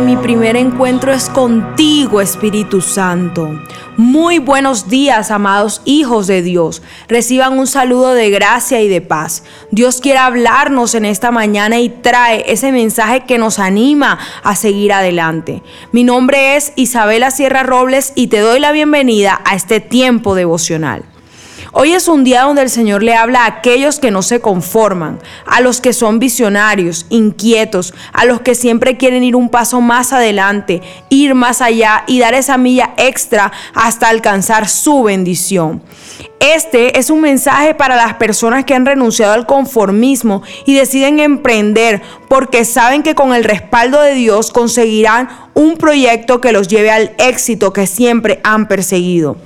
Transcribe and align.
mi 0.00 0.16
primer 0.16 0.56
encuentro 0.56 1.12
es 1.12 1.28
contigo, 1.28 2.20
Espíritu 2.20 2.80
Santo. 2.80 3.60
Muy 3.96 4.38
buenos 4.38 4.88
días, 4.88 5.30
amados 5.30 5.82
hijos 5.84 6.26
de 6.26 6.42
Dios. 6.42 6.82
Reciban 7.06 7.56
un 7.58 7.68
saludo 7.68 8.12
de 8.12 8.30
gracia 8.30 8.80
y 8.80 8.88
de 8.88 9.00
paz. 9.00 9.44
Dios 9.70 10.00
quiere 10.00 10.18
hablarnos 10.18 10.94
en 10.96 11.04
esta 11.04 11.30
mañana 11.30 11.78
y 11.78 11.90
trae 11.90 12.44
ese 12.50 12.72
mensaje 12.72 13.24
que 13.24 13.38
nos 13.38 13.60
anima 13.60 14.18
a 14.42 14.56
seguir 14.56 14.92
adelante. 14.92 15.62
Mi 15.92 16.02
nombre 16.02 16.56
es 16.56 16.72
Isabela 16.74 17.30
Sierra 17.30 17.62
Robles 17.62 18.12
y 18.16 18.26
te 18.26 18.40
doy 18.40 18.58
la 18.58 18.72
bienvenida 18.72 19.40
a 19.44 19.54
este 19.54 19.78
tiempo 19.78 20.34
devocional. 20.34 21.04
Hoy 21.76 21.90
es 21.90 22.06
un 22.06 22.22
día 22.22 22.42
donde 22.42 22.62
el 22.62 22.70
Señor 22.70 23.02
le 23.02 23.16
habla 23.16 23.42
a 23.42 23.46
aquellos 23.46 23.98
que 23.98 24.12
no 24.12 24.22
se 24.22 24.40
conforman, 24.40 25.18
a 25.44 25.60
los 25.60 25.80
que 25.80 25.92
son 25.92 26.20
visionarios, 26.20 27.04
inquietos, 27.10 27.92
a 28.12 28.26
los 28.26 28.42
que 28.42 28.54
siempre 28.54 28.96
quieren 28.96 29.24
ir 29.24 29.34
un 29.34 29.48
paso 29.48 29.80
más 29.80 30.12
adelante, 30.12 30.82
ir 31.08 31.34
más 31.34 31.60
allá 31.60 32.04
y 32.06 32.20
dar 32.20 32.32
esa 32.32 32.58
milla 32.58 32.94
extra 32.96 33.50
hasta 33.74 34.08
alcanzar 34.08 34.68
su 34.68 35.02
bendición. 35.02 35.82
Este 36.38 36.96
es 36.96 37.10
un 37.10 37.20
mensaje 37.20 37.74
para 37.74 37.96
las 37.96 38.14
personas 38.14 38.64
que 38.64 38.74
han 38.74 38.86
renunciado 38.86 39.32
al 39.32 39.44
conformismo 39.44 40.44
y 40.66 40.74
deciden 40.74 41.18
emprender 41.18 42.02
porque 42.28 42.64
saben 42.64 43.02
que 43.02 43.16
con 43.16 43.34
el 43.34 43.42
respaldo 43.42 44.00
de 44.00 44.14
Dios 44.14 44.52
conseguirán 44.52 45.28
un 45.54 45.76
proyecto 45.76 46.40
que 46.40 46.52
los 46.52 46.68
lleve 46.68 46.92
al 46.92 47.16
éxito 47.18 47.72
que 47.72 47.88
siempre 47.88 48.40
han 48.44 48.68
perseguido. 48.68 49.38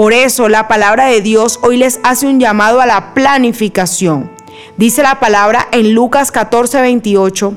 Por 0.00 0.14
eso 0.14 0.48
la 0.48 0.66
palabra 0.66 1.08
de 1.08 1.20
Dios 1.20 1.60
hoy 1.60 1.76
les 1.76 2.00
hace 2.02 2.26
un 2.26 2.40
llamado 2.40 2.80
a 2.80 2.86
la 2.86 3.12
planificación. 3.12 4.30
Dice 4.78 5.02
la 5.02 5.20
palabra 5.20 5.68
en 5.72 5.92
Lucas 5.92 6.32
14, 6.32 6.80
28. 6.80 7.52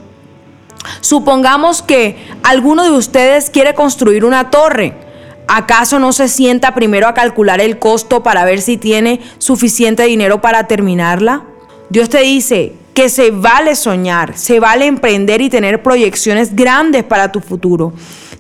Supongamos 0.99 1.81
que 1.81 2.17
alguno 2.43 2.83
de 2.83 2.91
ustedes 2.91 3.49
quiere 3.49 3.73
construir 3.73 4.25
una 4.25 4.49
torre. 4.49 4.93
¿Acaso 5.47 5.99
no 5.99 6.11
se 6.11 6.27
sienta 6.27 6.75
primero 6.75 7.07
a 7.07 7.13
calcular 7.13 7.61
el 7.61 7.79
costo 7.79 8.23
para 8.23 8.43
ver 8.43 8.59
si 8.59 8.75
tiene 8.75 9.21
suficiente 9.37 10.03
dinero 10.03 10.41
para 10.41 10.67
terminarla? 10.67 11.45
Dios 11.89 12.09
te 12.09 12.19
dice 12.19 12.73
que 12.93 13.07
se 13.07 13.31
vale 13.31 13.73
soñar, 13.77 14.37
se 14.37 14.59
vale 14.59 14.85
emprender 14.85 15.39
y 15.39 15.49
tener 15.49 15.81
proyecciones 15.81 16.53
grandes 16.53 17.05
para 17.05 17.31
tu 17.31 17.39
futuro. 17.39 17.93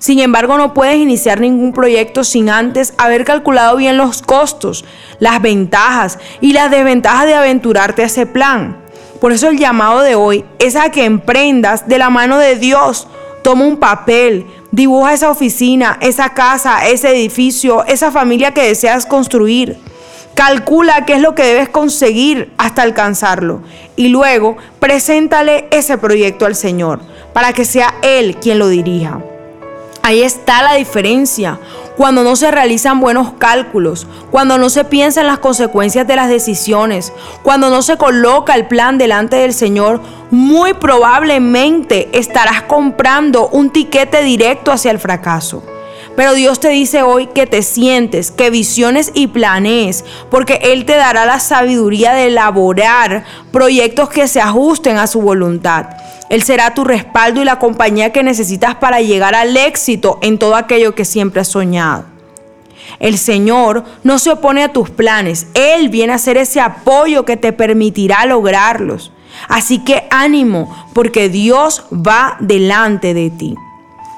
Sin 0.03 0.19
embargo, 0.19 0.57
no 0.57 0.73
puedes 0.73 0.97
iniciar 0.97 1.39
ningún 1.39 1.71
proyecto 1.71 2.25
sin 2.25 2.49
antes 2.49 2.93
haber 2.97 3.23
calculado 3.23 3.77
bien 3.77 3.95
los 3.95 4.21
costos, 4.21 4.83
las 5.19 5.41
ventajas 5.41 6.19
y 6.41 6.51
las 6.51 6.69
desventajas 6.69 7.25
de 7.25 7.35
aventurarte 7.35 8.03
a 8.03 8.07
ese 8.07 8.25
plan. 8.25 8.75
Por 9.21 9.31
eso 9.31 9.47
el 9.47 9.57
llamado 9.57 10.01
de 10.01 10.15
hoy 10.15 10.43
es 10.59 10.75
a 10.75 10.89
que 10.89 11.05
emprendas 11.05 11.87
de 11.87 11.99
la 11.99 12.09
mano 12.09 12.37
de 12.37 12.57
Dios. 12.57 13.07
Toma 13.45 13.63
un 13.63 13.77
papel, 13.77 14.45
dibuja 14.73 15.13
esa 15.13 15.31
oficina, 15.31 15.97
esa 16.01 16.33
casa, 16.33 16.85
ese 16.85 17.11
edificio, 17.11 17.85
esa 17.85 18.11
familia 18.11 18.53
que 18.53 18.67
deseas 18.67 19.05
construir. 19.05 19.77
Calcula 20.35 21.05
qué 21.05 21.13
es 21.13 21.21
lo 21.21 21.33
que 21.33 21.45
debes 21.45 21.69
conseguir 21.69 22.51
hasta 22.57 22.81
alcanzarlo 22.81 23.61
y 23.95 24.09
luego 24.09 24.57
preséntale 24.81 25.69
ese 25.71 25.97
proyecto 25.97 26.45
al 26.45 26.55
Señor 26.55 26.99
para 27.31 27.53
que 27.53 27.63
sea 27.63 27.93
Él 28.01 28.35
quien 28.35 28.59
lo 28.59 28.67
dirija. 28.67 29.21
Ahí 30.05 30.21
está 30.21 30.61
la 30.61 30.73
diferencia. 30.73 31.57
Cuando 31.95 32.25
no 32.25 32.35
se 32.35 32.51
realizan 32.51 32.99
buenos 32.99 33.35
cálculos, 33.37 34.05
cuando 34.31 34.57
no 34.57 34.69
se 34.69 34.83
piensa 34.83 35.21
en 35.21 35.27
las 35.27 35.39
consecuencias 35.39 36.05
de 36.05 36.17
las 36.17 36.27
decisiones, 36.27 37.13
cuando 37.41 37.69
no 37.69 37.81
se 37.81 37.95
coloca 37.95 38.53
el 38.55 38.67
plan 38.67 38.97
delante 38.97 39.37
del 39.37 39.53
Señor, 39.53 40.01
muy 40.29 40.73
probablemente 40.73 42.09
estarás 42.11 42.63
comprando 42.63 43.47
un 43.47 43.69
tiquete 43.69 44.23
directo 44.23 44.73
hacia 44.73 44.91
el 44.91 44.99
fracaso. 44.99 45.63
Pero 46.17 46.33
Dios 46.33 46.59
te 46.59 46.67
dice 46.67 47.01
hoy 47.01 47.27
que 47.27 47.47
te 47.47 47.61
sientes, 47.61 48.29
que 48.29 48.49
visiones 48.49 49.09
y 49.13 49.27
planees, 49.27 50.03
porque 50.29 50.59
Él 50.63 50.83
te 50.83 50.97
dará 50.97 51.25
la 51.25 51.39
sabiduría 51.39 52.13
de 52.13 52.27
elaborar 52.27 53.23
proyectos 53.53 54.09
que 54.09 54.27
se 54.27 54.41
ajusten 54.41 54.97
a 54.97 55.07
su 55.07 55.21
voluntad. 55.21 55.85
Él 56.33 56.41
será 56.41 56.73
tu 56.73 56.83
respaldo 56.83 57.43
y 57.43 57.45
la 57.45 57.59
compañía 57.59 58.11
que 58.11 58.23
necesitas 58.23 58.73
para 58.73 59.01
llegar 59.01 59.35
al 59.35 59.55
éxito 59.55 60.17
en 60.23 60.39
todo 60.39 60.55
aquello 60.55 60.95
que 60.95 61.05
siempre 61.05 61.41
has 61.41 61.47
soñado. 61.47 62.05
El 62.97 63.19
Señor 63.19 63.83
no 64.03 64.17
se 64.17 64.31
opone 64.31 64.63
a 64.63 64.73
tus 64.73 64.89
planes, 64.89 65.45
Él 65.53 65.89
viene 65.89 66.11
a 66.13 66.17
ser 66.17 66.37
ese 66.37 66.59
apoyo 66.59 67.23
que 67.23 67.37
te 67.37 67.53
permitirá 67.53 68.25
lograrlos. 68.25 69.11
Así 69.47 69.83
que 69.83 70.07
ánimo, 70.09 70.75
porque 70.95 71.29
Dios 71.29 71.85
va 71.91 72.37
delante 72.39 73.13
de 73.13 73.29
ti. 73.29 73.53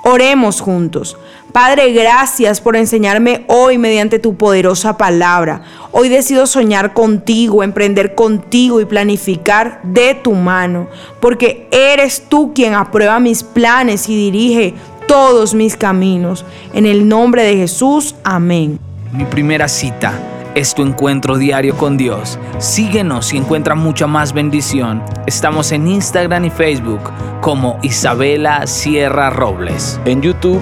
Oremos 0.05 0.61
juntos. 0.61 1.17
Padre, 1.55 1.93
gracias 1.93 2.59
por 2.59 2.75
enseñarme 2.75 3.45
hoy 3.47 3.77
mediante 3.77 4.19
tu 4.19 4.35
poderosa 4.35 4.97
palabra. 4.97 5.61
Hoy 5.93 6.09
decido 6.09 6.47
soñar 6.47 6.93
contigo, 6.93 7.63
emprender 7.63 8.13
contigo 8.13 8.81
y 8.81 8.85
planificar 8.85 9.79
de 9.81 10.15
tu 10.15 10.33
mano, 10.33 10.89
porque 11.21 11.69
eres 11.71 12.25
tú 12.27 12.51
quien 12.53 12.73
aprueba 12.73 13.21
mis 13.21 13.41
planes 13.41 14.09
y 14.09 14.17
dirige 14.17 14.73
todos 15.07 15.53
mis 15.53 15.77
caminos. 15.77 16.43
En 16.73 16.85
el 16.85 17.07
nombre 17.07 17.43
de 17.43 17.55
Jesús, 17.55 18.15
amén. 18.25 18.77
Mi 19.13 19.23
primera 19.23 19.69
cita 19.69 20.11
es 20.55 20.75
tu 20.75 20.81
encuentro 20.81 21.37
diario 21.37 21.77
con 21.77 21.95
Dios. 21.95 22.37
Síguenos 22.57 23.31
y 23.31 23.37
encuentra 23.37 23.75
mucha 23.75 24.07
más 24.07 24.33
bendición. 24.33 25.01
Estamos 25.25 25.71
en 25.71 25.87
Instagram 25.87 26.43
y 26.43 26.49
Facebook 26.49 27.13
como 27.39 27.79
Isabela 27.81 28.67
Sierra 28.67 29.29
Robles. 29.29 30.01
En 30.03 30.21
YouTube 30.21 30.61